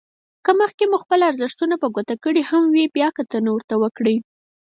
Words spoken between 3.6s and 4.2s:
وکړئ.